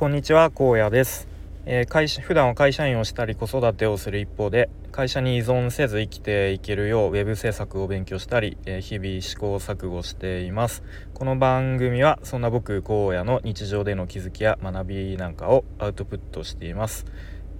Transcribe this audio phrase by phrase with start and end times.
[0.00, 1.28] こんにちは荒野です、
[1.66, 10.82] えー、会社普段は会社員をしたり子育てをする一方で会社に依存せず生きていけるようウェブ制作を勉強したり、えー、日々試行錯誤しています。
[11.12, 17.04] この番組はそんな僕荒野の日常での気づきや学びなんかをアウトプットしています、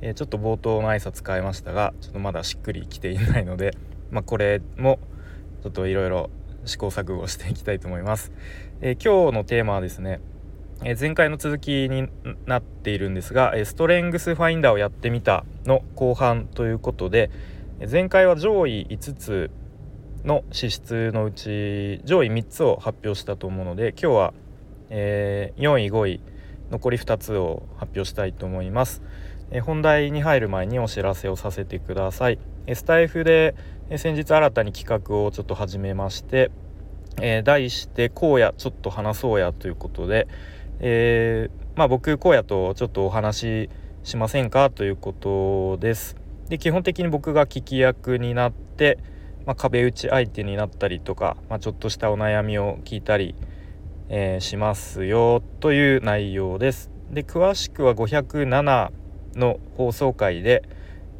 [0.01, 3.77] えー、ちょっと冒頭の挨拶変えましたがちょっとまだしっくりきていないので
[4.11, 4.99] まあ、これも
[5.63, 6.31] ちょっといろいろ
[6.65, 8.33] 試行錯誤していきたいと思います、
[8.81, 10.21] え今日のテーマはですね
[10.83, 12.09] え前回の続きに
[12.47, 17.31] なっているんですが、えストレングスファインダーをやってみたの後半ということで
[17.91, 19.51] 前回は上位5つ
[20.25, 24.35] の資質のうち上位3つを発表したと思うので今日は、
[24.89, 26.23] え、4位5位
[26.71, 29.03] 残り2つを発表したいと思います、
[29.51, 32.39] え本題に入る前にお知らせをさせてください、
[32.73, 33.55] スタイフで、
[33.97, 36.51] 先日新たに企画をちょっと始めまして、
[37.21, 40.29] え、題して「荒野ちょっと話そうや」ということで、
[40.81, 43.71] えー、まあ、僕荒野とちょっとお話し
[44.03, 46.17] しませんかということです。
[46.49, 48.99] で基本的に僕が聞き役になって、
[49.47, 53.35] まあ、壁打ち相手になったりとか、まあ、ちょっとしたお悩みを聞いたり、
[54.09, 56.91] えー、しますよという内容です。
[57.11, 58.91] で詳しくは507
[59.37, 60.63] の放送回で、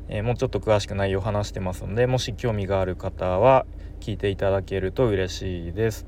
[0.09, 3.67] えー、もうちょっと詳しく内容を話してますのでもし興味がある方は
[4.01, 6.07] 聞いていただけると嬉しいです。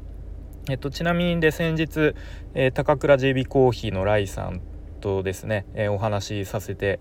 [0.68, 2.14] えっと、ちなみにで先日、
[2.54, 4.60] えー、高倉 JB コーヒーのライさん
[5.00, 7.00] とですね、えー、お話しさせて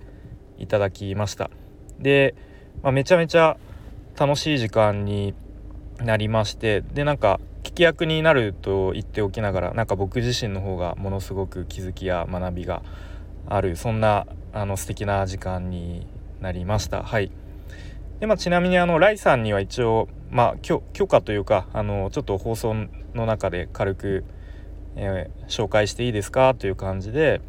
[0.57, 1.51] いただきました。
[1.99, 2.33] で、
[2.81, 3.57] まあ、めちゃめちゃ
[4.19, 5.35] 楽しい時間に
[5.99, 12.81] なりましてでなんか聞き役になると言っておきながらなんか僕自身の方がものすごく気づきや学びが
[13.47, 16.07] あるそんなあの素敵な時間に
[16.41, 17.03] なりました。
[17.03, 17.31] はい。
[18.19, 22.73] で、まあ、ちなみにあのライさんには一応まあ許可というかあのちょっと放送
[23.13, 24.23] の中で軽く、
[24.95, 27.41] えー、紹介していいですかという感じで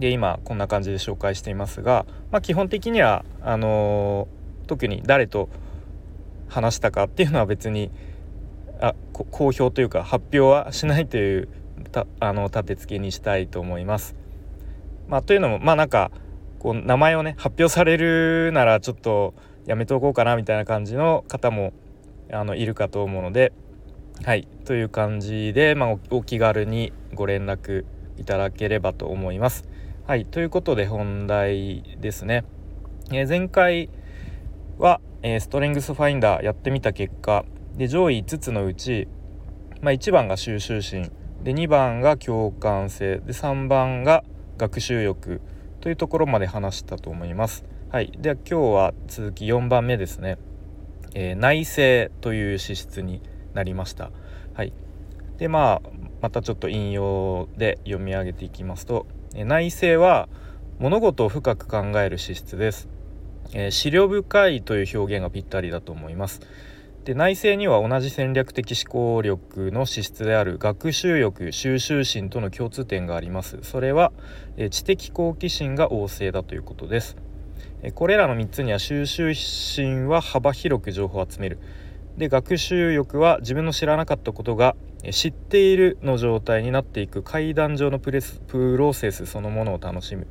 [0.00, 5.48] で今こんな感じで紹介していますが、まあ、基本的にはあのー、特に誰と
[6.48, 7.90] 話したかっていうのは別に
[8.80, 11.48] あ公表というか発表はしないという
[11.92, 14.14] たあの立て付けにしたいと思います。
[15.08, 16.10] まあ、というのもまあなんか
[16.58, 19.34] こう名前をね発表されるならちょっと
[19.66, 21.72] やめておこうかなみたいな感じの方も
[22.32, 23.52] あのいるかと思うので
[24.24, 27.84] はいという感じで、まあ、お気軽にご連絡
[28.16, 29.68] いただければと思います。
[30.06, 32.44] はいということで本題ですね。
[33.12, 33.90] えー、前回
[34.78, 37.44] は、えー、ストレングスファインダーやってみた結果
[37.76, 39.06] で上位5つのうち、
[39.80, 41.10] まあ、1番が収集心
[41.42, 44.24] で2番が共感性で3番が
[44.56, 45.40] 学習欲
[45.80, 47.64] というところまで話したと思います。
[47.90, 50.38] はい、では今日は続き4番目ですね。
[51.18, 53.22] えー、内政という資質に
[53.54, 54.10] なりました。
[54.52, 54.72] はい、
[55.38, 55.88] でまあ
[56.20, 60.28] またちょっと引用で読み上げていきますと「えー、内政は
[60.78, 62.90] 物事を深く考える資質です」
[63.54, 66.40] えー、資料深いという表現がぴったりだと思います。
[67.06, 74.12] で内政には同じ戦略的思考力の資質である学習欲収集心との共通点がありますそれは、
[74.56, 77.16] え知的好奇心が旺盛だということです
[77.94, 81.58] これらの3つには収集心は幅広く情報を集める。
[82.16, 84.74] で学習欲は自分の知らなかったことが
[85.10, 87.22] 知っているの状態になっていく。
[87.22, 90.26] 階段上のプレスプロセスそのものを楽しむ。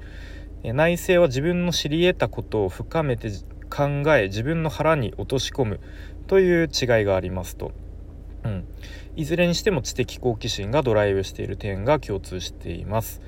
[0.63, 3.29] 内省は自分の知り得たことを深めて
[3.69, 5.79] 考え自分の腹に落とし込む。
[6.27, 7.71] という違いがありますと、
[8.43, 8.65] うん、
[9.15, 13.21] いずれにしても知的好奇心がドライブしている点が共通しています。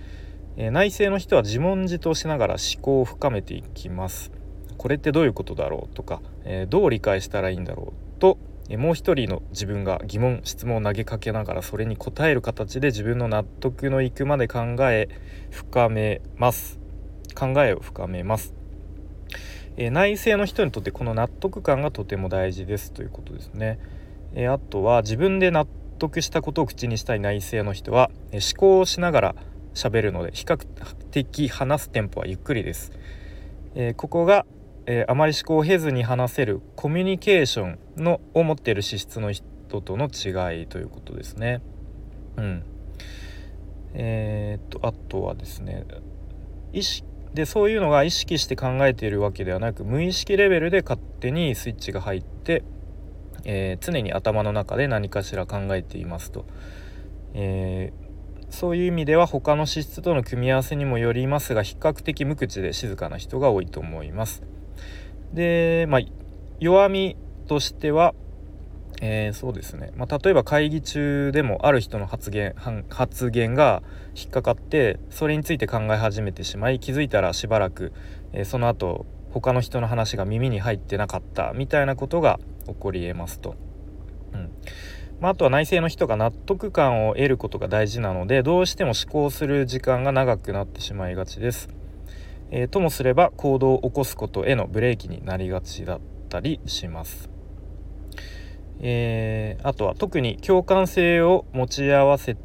[0.57, 4.31] え、内政の人は自問自答しながら思考を深めていきます。
[4.78, 8.38] これってどういうことだろうとか、え、どう理解したらいいんだろうと、
[8.69, 15.07] え、もう一人の自分が疑問質問を投げかけながらそれに答える形で自分の納得のいくまで考え
[15.51, 16.79] 深めます。
[17.38, 18.56] 考えを深めます、
[19.78, 23.78] え内政の人にとってこの納得感がとても大事ですということですね、
[24.34, 25.68] えあとは自分で納
[26.00, 29.35] 得したことを口にしたい内政の人は、え思考をしながら
[29.78, 30.58] 喋るので比較
[31.12, 32.92] 的話すテンポはゆっくりです。
[33.75, 34.46] えー、ここが、
[34.88, 41.62] えー、あまり思考を経ずに話せるコミュニケーションのを持っている資質の人との違いということですね。
[42.38, 42.63] うん。
[43.94, 45.86] えー、っとあとはですね
[46.74, 52.63] 意識でそういうのが意識して考えているわけではなく無意識レベルで勝手にスイッチが入って、
[53.46, 56.46] えー、常に頭の中で何かしら考えていますと。
[57.36, 58.06] えー
[58.50, 64.44] そういう意味では他の資質との組み合わせにもよりますが比較的無口で静かな人が多いと思います。
[65.34, 66.02] で、まあ、
[66.60, 67.18] 弱み
[67.48, 68.14] としては、
[69.02, 72.56] えー、そうですね、まあ、例えば会議中でもある人の発言
[72.90, 73.84] 発言が
[74.16, 77.94] 引っかかってそれについて考え始めてしまい気づいたらしばらく、
[78.34, 83.56] えー、その後他の人の話が耳に入ってなかったみたいなことが起こりえますと。
[84.34, 84.52] うん
[85.19, 91.69] まあ、あとは内政の人が納得感を得ることが大事なのでどうしても思考する時間が長くなってしまいがちです。
[92.50, 96.00] えー、ともすれば行動を起こすことへのブレーキになりがちだっ
[96.30, 97.30] たりします。
[98.80, 102.38] えー、あとは特に共感性を持ち合わせ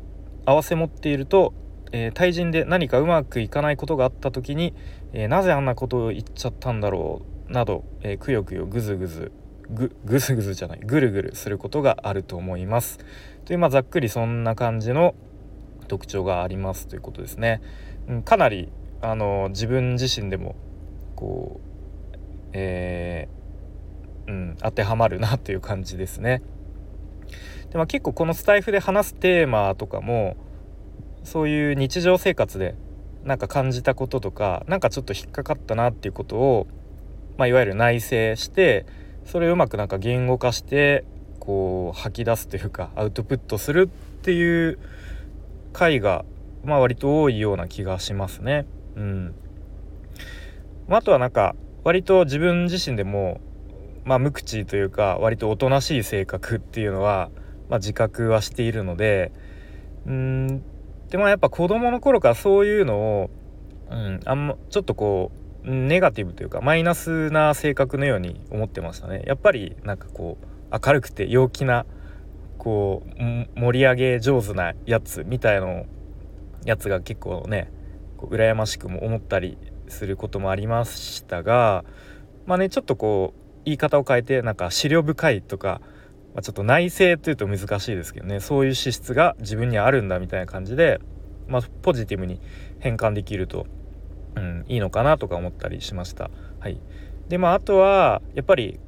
[0.47, 1.53] 合わせ持っていると、
[1.93, 4.75] えー、対人で何かうまくいかないことがあった時に、
[5.13, 9.31] えー、なぜあんなことを言っちゃったんだろうなど、えくよくよぐずぐず
[9.71, 12.99] ぐぐずぐずじゃないぐるぐるすることがあると思います。
[13.45, 15.15] というまあざっくりそんな感じの
[15.89, 17.61] 特徴がありますということですね。
[18.09, 18.71] うん、かなり
[19.01, 20.55] あの自分自身でも
[21.17, 22.17] こう、
[22.53, 26.43] えーうん、当てはまるなという感じですね。
[27.71, 30.37] でまあ、結構このスタイフで話すテーマとかも
[31.25, 32.75] そういう日常生活で
[33.25, 36.67] なんか感じたこととか何かちょっと引っかかったなっていうことを、
[37.39, 38.85] まあ、いわゆる内省して
[39.25, 41.05] それをうまくなんか言語化して
[41.41, 44.79] こう吐き出すというかアウトプットするっていう
[45.73, 46.25] 回が、
[46.65, 48.67] まあ、割と多いような気がしますね。
[48.97, 49.35] うん
[50.91, 51.55] あ、とはなんか
[51.85, 53.41] 割と自分自身でも
[54.05, 57.31] まあ、無口というか割とおとなしい性格っていうのは、
[57.69, 59.33] まあ、自覚はしているので
[60.07, 60.63] うん
[61.09, 63.31] でもやっぱ子供の頃からそういうのを、
[63.91, 69.23] うん、あんまちょっとこうネガティブというかマイナスな性格のように思ってましたね。
[69.27, 71.87] やっぱりなんかこう明るくて陽気な
[72.59, 75.83] こう盛り上げ上手なやつみたいな
[76.65, 77.71] やつが結構ね
[78.17, 81.85] こう羨ましくも思ったりすることもありましたが
[82.47, 85.81] まあねちょっとこう言い方を変えてなんか資料深いとか、
[86.35, 91.01] まあ、ちょっと内政というと難しいですけどねそういう資質が自分にあるんだみたいな感じで、
[91.49, 92.41] まあ、ポジティブに
[92.81, 93.67] 変換できると、
[94.37, 96.31] うん、いいのかなとか思ったりしました。
[96.61, 96.79] はい、
[97.29, 98.79] でまああとはやっぱり、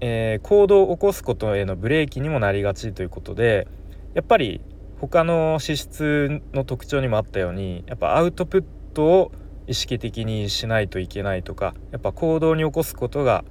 [0.00, 3.66] えー、行動を起こすことへのブレーキにもなりがちということで
[4.14, 4.60] やっぱり
[5.00, 8.64] 他の資質の特徴にもあったようにやっぱアウトプッ
[8.94, 9.32] トを
[9.66, 13.44] 意識的にしないといけないとかやっぱ行動に起こすことが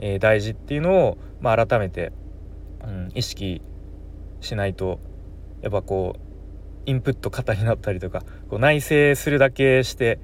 [0.00, 2.12] えー、大事っていうのを、まあ、改めて、
[2.82, 3.62] うん、意識
[4.40, 5.00] しないと
[5.62, 6.20] やっぱこう
[6.86, 10.18] インプット型になったりとかこう内省するだけして、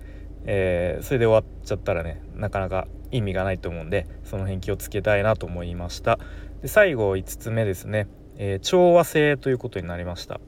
[0.47, 6.19] えー、それで終わっちゃったらねなかなか意味がないと思うんでその辺気をつけたいなと思いました。
[6.63, 10.41] で最後5つ目ですね、えー、調和性ということになりました。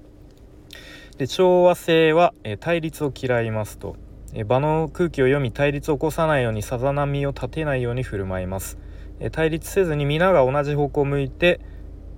[1.18, 3.96] で調和性は、えー、対立を嫌いますと、
[4.34, 8.78] え場の空気を読み対立を起こさないようにさざ波を立てないように振る舞います。
[9.20, 11.60] え対立せずに皆が同じ方向を向いて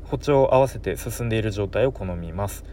[0.04, 2.64] 歩調を合わせて進んでいる状態を好みます。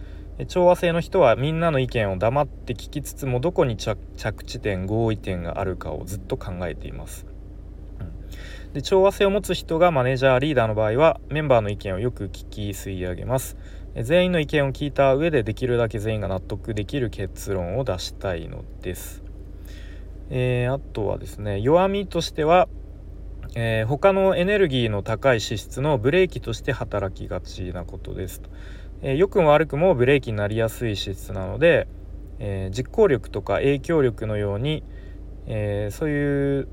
[0.47, 7.25] 調和性の人はみんなの意見を黙って聞きつつもどこに着地点合意点があるかをずっと考えています、
[7.99, 8.03] う
[8.69, 13.57] ん、で調和性を持つ人がマネージャーリーダーの場合はメンバーの意見をよく聞き吸い上げます。
[13.95, 19.21] 全員の意見を聞いた上でできるだけ全員が納得できる結論を出したいのです、
[20.29, 22.69] えー、あとはですね弱みとしては
[23.53, 28.41] えー、他のエネルギーの高い資質のブレーキとして働きがちなことです、
[29.03, 31.87] えー、良くも悪くもブレーキになりやすい資質なので、
[32.39, 34.83] えー、実行力とか影響力のように、
[35.47, 36.67] えそういう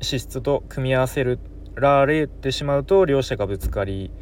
[0.00, 1.38] 資質と組み合わせ
[1.74, 4.12] られてしまうと両者がぶつかり、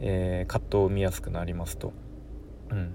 [0.00, 1.92] え葛藤を生みやすくなりますと。
[2.70, 2.92] うん、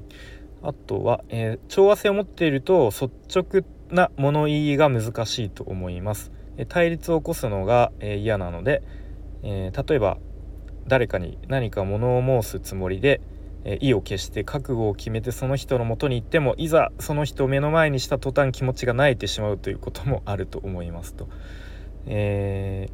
[0.61, 6.31] あとは、え調和性を持っていると率直な物言いが難しいと思います。
[6.69, 8.81] 対立を起こすのが、え嫌なので、
[9.43, 10.17] え例えば
[10.87, 13.21] 誰かに何か物を申すつもりで、
[13.65, 21.27] え意を決して覚悟を決めてその人のもとに行ってもいざその人を目の前にした途端気持ちが萎えてしまうということもあると思いますと。
[22.05, 22.89] え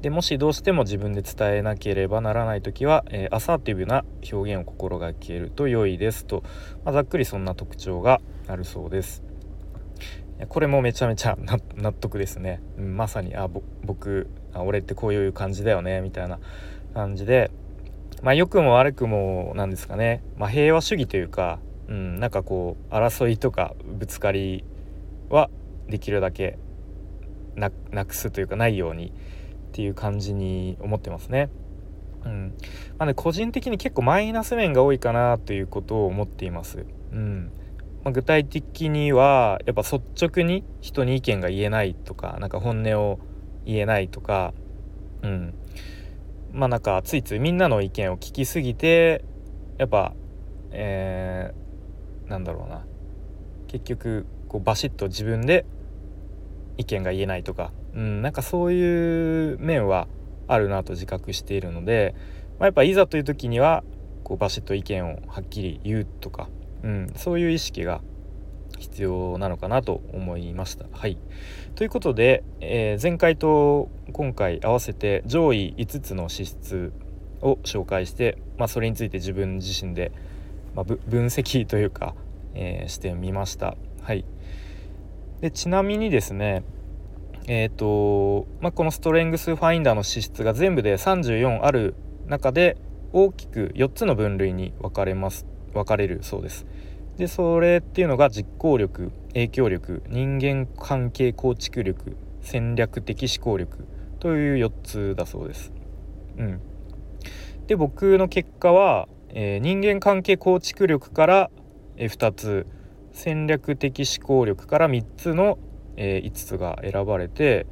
[0.00, 6.44] ー、でもしどうしても自分で伝えなければならない時は、えー、アサーティブな表現を心がけると良いですと、
[6.84, 9.24] まあ、ざっくりそんな特徴があるそうです。
[10.48, 11.38] これもめちゃめちゃ
[11.76, 13.48] 納得ですね、うん、まさにあ
[13.82, 16.38] 僕あ俺ってこういう感じだよねみたいな
[16.92, 17.50] 感じで
[18.24, 24.64] まあ良くも悪くもなんですかね、まあ、平和主義というか、うん、なんかこう争いとかぶつかり
[25.28, 25.50] は
[25.90, 26.58] できるだけ
[27.54, 27.70] な
[28.06, 29.10] くすというかないようにっ
[29.72, 31.50] ていう感じに思ってますね。
[32.24, 32.54] うん
[32.96, 36.86] まあね、個人的に結構マイナス面が多いかなということを思っています。
[37.12, 37.52] うん
[38.04, 43.18] まあ、具体的にはやっぱ率直に人に意見が言えないとかなんか本音を
[43.66, 44.54] 言えないとか、
[45.22, 45.54] うん
[46.54, 49.24] まあなんかついついみんなの意見を聞きすぎて
[49.76, 50.14] やっぱ
[50.70, 52.84] えー、なんだろうな。
[53.68, 55.66] 結局こうバシッと自分で
[56.76, 60.06] 意見が言えないとか、うん、なんかそういう面は
[60.46, 62.14] あるなと自覚しているので、
[62.58, 63.82] まあ、やっぱいざという時には
[64.22, 66.48] こうバシッと意見をはっきり言うとか、
[66.82, 68.00] うん、そういう意識が
[68.78, 70.86] 必要なのかなと思いました。
[70.92, 71.18] はい、
[71.74, 76.92] ということで、えー、前回と今回合わせて上位5つの資質
[77.40, 80.12] を紹介して、まあ、それについて自分自身で、
[80.74, 82.14] まあ、分析というか、
[82.54, 83.76] えー、してみました。
[84.02, 84.24] はい、
[85.40, 86.62] でちなみにですね
[87.46, 91.94] えーとまあ、このストレングスファインダーの資質が全部で34ある
[92.26, 92.78] 中で
[93.12, 96.64] 大きく4つの分類に分かれます分かれるそうです。
[97.16, 103.86] でそれっていうのが実行力影響力人間関係構築力戦略的思考力
[104.18, 105.72] という4つだそうです。
[106.38, 106.60] うん、
[107.66, 111.50] で僕の結果は、えー、人間関係構築力から、
[111.96, 112.66] え、2つ
[113.12, 115.58] 戦略的思考力から3つの、
[115.96, 117.66] えー、5つが選ばれて、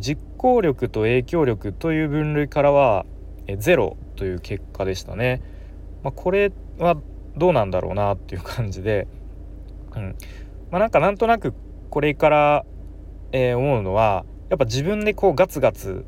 [0.00, 3.06] 実行力と影響力という分類からは、
[3.46, 5.40] えー、0という結果でしたね。
[6.02, 6.96] まあ、これは
[7.36, 9.06] どうなんだろうなっていう感じで、
[9.94, 10.16] うん。
[10.70, 11.54] まあ、なんかなんとなく
[11.90, 12.64] これから、
[13.32, 16.04] えー、思うのはやっぱ自分でこうガツガツ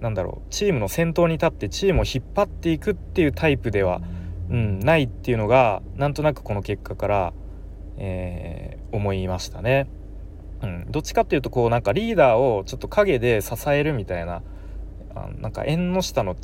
[0.00, 4.02] なんだろうチームの先頭に立ってチームを引っ張っていくっていうタイプでは、
[4.50, 7.32] うん、ないっていうのがなんとなくこの結果から、
[7.98, 9.88] えー、思いましたね。
[10.62, 14.42] うん、どっちかっていうとこうなんかリーダーをちょっと陰で支えるみたいな
[15.14, 16.36] あなんか縁の下の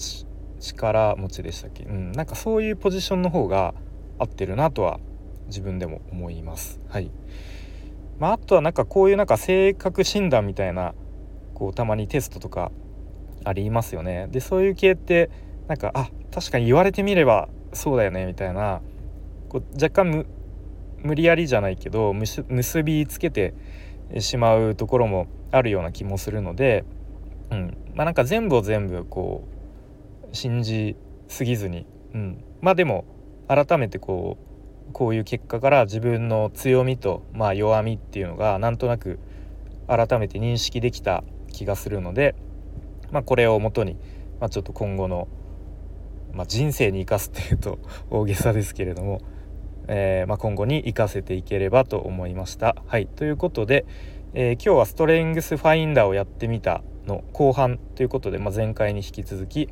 [0.58, 3.74] 力持ちでしたっけ、うん、なんかそういうポジションの方が
[4.18, 5.00] 合ってるなとは
[5.46, 6.80] 自分でも思います。
[6.88, 7.10] はい
[8.18, 10.94] まあ、あとはなんかこういうなんか性格診断みたいな
[11.54, 12.72] こうたまにテストとか
[13.44, 14.28] ありますよね。
[14.30, 15.30] でそういう系って
[15.68, 18.80] なんかあ確かに言われてみればそうだよねみたいな
[19.48, 20.26] こう若干
[21.02, 23.54] 無理やりじゃないけど結びつけて
[24.18, 26.84] しまうところもあるような気もするので、
[27.50, 29.44] うんまあ、なんか全部を全部こ
[30.32, 30.96] う信じ
[31.28, 33.04] すぎずに、うん、まあでも
[33.48, 34.48] 改めてこう
[34.92, 39.18] こういう結果から自分の強みと、まあ、弱みっていうのがなんとなく
[39.86, 42.34] 改めて認識できた気がするので、
[43.10, 43.96] まあ、これをもとに、
[44.40, 45.28] まあ、ちょっと今後の、
[46.32, 47.78] まあ、人生に生かすっていうと
[48.10, 49.20] 大げさですけれども、
[49.88, 52.76] えー、ま今後に生かせていければと思いました。
[52.86, 53.86] はいということで、
[54.34, 59.70] えー、今日はストレングスファインダーをやってみたの後半ということで、ま前回に引き続き、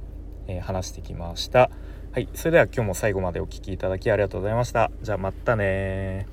[0.49, 1.71] え話してきました。
[2.17, 4.91] はい、それでは今日も最後までお聴きいただきありがとうございました。
[5.03, 6.27] じゃあまたね